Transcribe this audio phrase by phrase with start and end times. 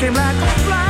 [0.00, 0.89] Came like a flash,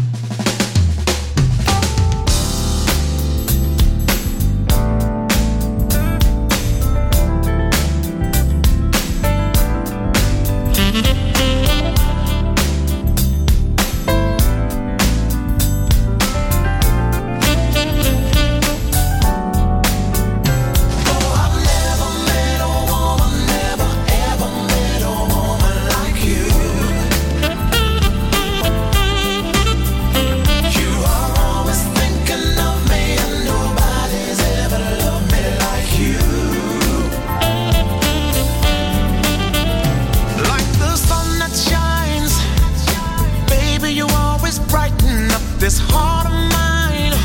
[45.71, 47.15] This heart of mine,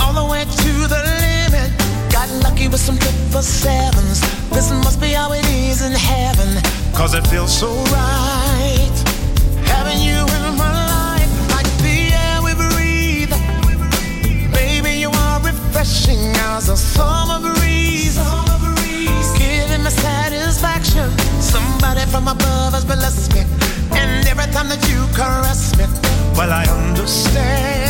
[0.00, 1.68] all the way to the limit.
[2.10, 4.22] Got lucky with some triple sevens.
[4.48, 5.92] This must be how it is in.
[6.94, 8.96] Cause it feels so right.
[9.68, 13.34] Having you in my life, like the air we breathe.
[14.54, 18.16] Baby, you are refreshing as a summer breeze.
[19.36, 21.12] Giving me satisfaction.
[21.42, 23.44] Somebody from above has blessed me.
[23.92, 25.75] And every time that you caress
[26.36, 27.85] well, I understand.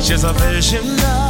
[0.00, 1.29] just a vision of